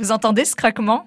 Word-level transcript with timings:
Vous 0.00 0.12
entendez 0.12 0.46
ce 0.46 0.56
craquement? 0.56 1.06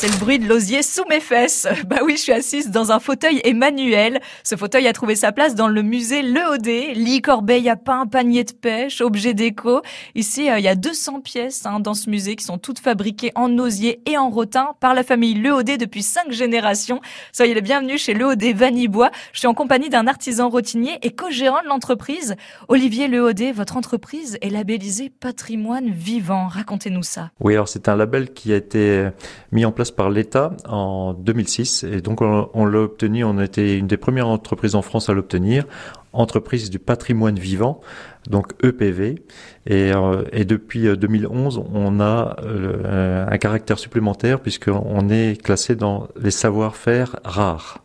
C'est 0.00 0.12
le 0.12 0.18
bruit 0.18 0.38
de 0.38 0.46
l'osier 0.46 0.82
sous 0.82 1.04
mes 1.08 1.18
fesses. 1.18 1.66
Bah 1.88 1.96
oui, 2.04 2.12
je 2.16 2.22
suis 2.22 2.32
assise 2.32 2.70
dans 2.70 2.92
un 2.92 3.00
fauteuil 3.00 3.40
Emmanuel. 3.42 4.20
Ce 4.44 4.54
fauteuil 4.54 4.86
a 4.86 4.92
trouvé 4.92 5.16
sa 5.16 5.32
place 5.32 5.56
dans 5.56 5.66
le 5.66 5.82
musée 5.82 6.22
Le 6.22 6.94
Lit, 6.94 7.20
corbeille 7.20 7.68
à 7.68 7.74
pain, 7.74 8.06
panier 8.06 8.44
de 8.44 8.52
pêche, 8.52 9.00
objet 9.00 9.34
déco. 9.34 9.80
Ici, 10.14 10.50
euh, 10.50 10.58
il 10.58 10.64
y 10.64 10.68
a 10.68 10.76
200 10.76 11.20
pièces 11.22 11.66
hein, 11.66 11.80
dans 11.80 11.94
ce 11.94 12.10
musée 12.10 12.36
qui 12.36 12.44
sont 12.44 12.58
toutes 12.58 12.78
fabriquées 12.78 13.32
en 13.34 13.58
osier 13.58 14.00
et 14.06 14.16
en 14.16 14.30
rotin 14.30 14.74
par 14.78 14.94
la 14.94 15.02
famille 15.02 15.34
Le 15.34 15.64
depuis 15.64 16.02
cinq 16.02 16.30
générations. 16.30 17.00
Soyez 17.32 17.54
les 17.54 17.62
bienvenus 17.62 18.00
chez 18.00 18.14
Le 18.14 18.36
Vanibois. 18.52 19.10
Je 19.32 19.40
suis 19.40 19.48
en 19.48 19.54
compagnie 19.54 19.88
d'un 19.88 20.06
artisan 20.06 20.48
rotinier 20.48 20.98
et 21.02 21.10
co-gérant 21.10 21.62
de 21.62 21.68
l'entreprise. 21.68 22.36
Olivier 22.68 23.08
Le 23.08 23.52
votre 23.52 23.76
entreprise 23.76 24.38
est 24.42 24.50
labellisée 24.50 25.10
patrimoine 25.10 25.90
vivant. 25.90 26.46
Racontez-nous 26.46 27.02
ça. 27.02 27.30
Oui, 27.40 27.54
alors 27.54 27.68
c'est 27.68 27.88
un 27.88 27.96
label 27.96 28.32
qui 28.32 28.52
a 28.52 28.56
été 28.56 29.08
mis 29.50 29.64
en 29.64 29.72
place 29.72 29.87
par 29.90 30.10
l'État 30.10 30.52
en 30.68 31.14
2006 31.14 31.84
et 31.84 32.00
donc 32.00 32.20
on, 32.20 32.64
l'a 32.66 32.80
obtenu, 32.80 33.24
on 33.24 33.40
était 33.40 33.76
une 33.76 33.86
des 33.86 33.96
premières 33.96 34.28
entreprises 34.28 34.74
en 34.74 34.82
France 34.82 35.08
à 35.08 35.12
l'obtenir, 35.12 35.64
entreprise 36.12 36.70
du 36.70 36.78
patrimoine 36.78 37.38
vivant, 37.38 37.80
donc 38.28 38.52
EPV. 38.62 39.22
Et, 39.66 39.92
euh, 39.92 40.24
et 40.32 40.44
depuis 40.44 40.96
2011, 40.96 41.62
on 41.72 42.00
a 42.00 42.36
euh, 42.42 43.26
un 43.28 43.38
caractère 43.38 43.78
supplémentaire 43.78 44.40
puisqu'on 44.40 45.08
est 45.08 45.42
classé 45.42 45.76
dans 45.76 46.08
les 46.20 46.30
savoir-faire 46.30 47.16
rares. 47.24 47.82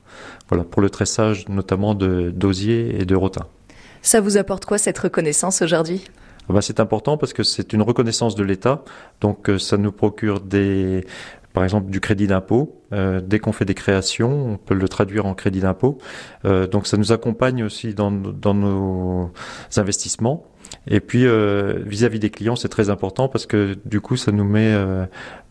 Voilà, 0.49 0.63
pour 0.63 0.81
le 0.81 0.89
tressage 0.89 1.47
notamment 1.49 1.95
de 1.95 2.30
d'osier 2.30 3.02
et 3.02 3.05
de 3.05 3.16
rotin. 3.16 3.45
Ça 4.02 4.20
vous 4.20 4.38
apporte 4.38 4.66
quoi 4.66 4.77
cette 4.77 4.99
reconnaissance 4.99 5.61
aujourd'hui? 5.61 6.03
Bah, 6.49 6.61
c'est 6.61 6.80
important 6.80 7.17
parce 7.17 7.31
que 7.33 7.44
c'est 7.44 7.72
une 7.73 7.81
reconnaissance 7.81 8.35
de 8.35 8.44
l'État, 8.44 8.83
donc 9.22 9.49
euh, 9.49 9.58
ça 9.58 9.77
nous 9.77 9.94
procure 9.94 10.41
des 10.41 11.05
par 11.53 11.63
exemple 11.63 11.89
du 11.91 11.99
crédit 11.99 12.27
d'impôt. 12.27 12.81
Euh, 12.91 13.21
dès 13.25 13.39
qu'on 13.39 13.52
fait 13.52 13.66
des 13.66 13.75
créations, 13.75 14.53
on 14.53 14.58
peut 14.58 14.73
le 14.73 14.89
traduire 14.89 15.25
en 15.25 15.36
crédit 15.36 15.61
d'impôt. 15.61 15.97
Euh, 16.45 16.67
donc 16.67 16.88
ça 16.88 16.97
nous 16.97 17.11
accompagne 17.11 17.64
aussi 17.64 17.94
dans, 17.94 18.11
nos 18.11 19.31
investissements. 19.77 20.45
Et 20.88 21.00
puis 21.00 21.25
euh, 21.25 21.80
vis-à-vis 21.86 22.19
des 22.19 22.31
clients, 22.31 22.55
c'est 22.55 22.69
très 22.69 22.89
important 22.89 23.27
parce 23.27 23.45
que 23.45 23.75
du 23.86 24.02
coup, 24.02 24.17
ça 24.17 24.31
nous 24.31 24.44
met 24.44 24.75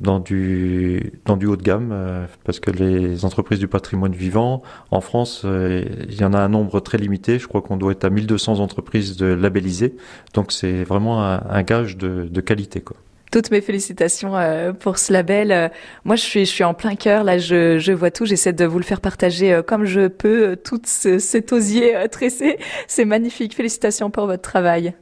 dans 0.00 0.18
du 0.18 1.12
dans 1.24 1.36
du 1.36 1.46
haut 1.46 1.56
de 1.56 1.62
gamme 1.62 2.26
parce 2.44 2.58
que 2.58 2.70
les 2.70 3.24
entreprises 3.24 3.60
du 3.60 3.68
patrimoine 3.68 4.12
vivant 4.12 4.62
en 4.90 5.00
France, 5.00 5.42
il 5.44 6.20
y 6.20 6.24
en 6.24 6.32
a 6.32 6.38
un 6.38 6.48
nombre 6.48 6.80
très 6.80 6.98
limité. 6.98 7.38
Je 7.38 7.46
crois 7.46 7.62
qu'on 7.62 7.76
doit 7.76 7.92
être 7.92 8.04
à 8.04 8.10
1200 8.10 8.58
entreprises 8.58 9.16
de 9.16 9.26
labellisées. 9.26 9.94
Donc 10.34 10.50
c'est 10.50 10.82
vraiment 10.82 11.22
un, 11.22 11.62
gage 11.62 11.96
de, 11.96 12.40
qualité, 12.40 12.82
toutes 13.32 13.50
mes 13.50 13.62
félicitations 13.62 14.36
euh, 14.36 14.72
pour 14.72 14.98
ce 14.98 15.12
label. 15.12 15.50
Euh, 15.50 15.68
moi, 16.04 16.14
je 16.14 16.20
suis, 16.20 16.44
je 16.44 16.50
suis 16.50 16.62
en 16.62 16.74
plein 16.74 16.94
cœur. 16.94 17.24
Là, 17.24 17.38
je, 17.38 17.78
je 17.78 17.90
vois 17.90 18.12
tout. 18.12 18.26
J'essaie 18.26 18.52
de 18.52 18.64
vous 18.64 18.78
le 18.78 18.84
faire 18.84 19.00
partager 19.00 19.52
euh, 19.52 19.62
comme 19.62 19.84
je 19.84 20.06
peux. 20.06 20.54
Tout 20.54 20.80
ce, 20.84 21.18
cet 21.18 21.52
osier 21.52 21.94
tressé, 22.12 22.58
c'est 22.86 23.06
magnifique. 23.06 23.56
Félicitations 23.56 24.10
pour 24.10 24.26
votre 24.26 24.42
travail. 24.42 24.94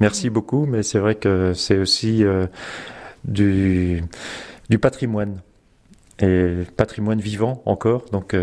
Merci 0.00 0.30
beaucoup. 0.30 0.66
Mais 0.66 0.82
c'est 0.82 0.98
vrai 0.98 1.14
que 1.14 1.52
c'est 1.52 1.76
aussi 1.76 2.24
du, 3.24 4.02
du 4.70 4.78
patrimoine 4.78 5.40
et 6.20 6.62
patrimoine 6.76 7.20
vivant 7.20 7.62
encore. 7.66 8.06
Donc 8.10 8.34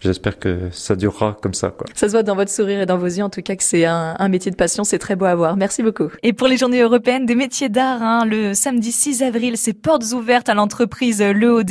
J'espère 0.00 0.38
que 0.38 0.68
ça 0.72 0.94
durera 0.94 1.36
comme 1.40 1.54
ça. 1.54 1.70
Quoi. 1.70 1.86
Ça 1.94 2.06
se 2.08 2.12
voit 2.12 2.22
dans 2.22 2.36
votre 2.36 2.50
sourire 2.50 2.80
et 2.80 2.86
dans 2.86 2.98
vos 2.98 3.06
yeux, 3.06 3.22
en 3.24 3.30
tout 3.30 3.40
cas, 3.40 3.56
que 3.56 3.62
c'est 3.62 3.86
un, 3.86 4.14
un, 4.18 4.28
métier 4.28 4.50
de 4.50 4.56
passion. 4.56 4.84
C'est 4.84 4.98
très 4.98 5.16
beau 5.16 5.24
à 5.24 5.34
voir. 5.34 5.56
Merci 5.56 5.82
beaucoup. 5.82 6.10
Et 6.22 6.32
pour 6.32 6.48
les 6.48 6.56
journées 6.56 6.80
européennes 6.80 7.24
des 7.24 7.34
métiers 7.34 7.68
d'art, 7.68 8.02
hein, 8.02 8.24
le 8.26 8.52
samedi 8.52 8.92
6 8.92 9.22
avril, 9.22 9.56
c'est 9.56 9.72
portes 9.72 10.12
ouvertes 10.12 10.48
à 10.48 10.54
l'entreprise 10.54 11.22
Le 11.22 11.64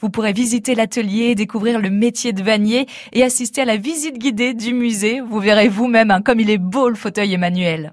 Vous 0.00 0.10
pourrez 0.10 0.32
visiter 0.32 0.74
l'atelier, 0.74 1.34
découvrir 1.34 1.80
le 1.80 1.90
métier 1.90 2.32
de 2.32 2.42
vanier 2.42 2.86
et 3.12 3.22
assister 3.22 3.62
à 3.62 3.64
la 3.64 3.76
visite 3.76 4.18
guidée 4.18 4.54
du 4.54 4.74
musée. 4.74 5.20
Vous 5.20 5.38
verrez 5.38 5.68
vous-même 5.68 6.10
hein, 6.10 6.20
comme 6.20 6.40
il 6.40 6.50
est 6.50 6.58
beau 6.58 6.88
le 6.88 6.96
fauteuil 6.96 7.34
Emmanuel. 7.34 7.92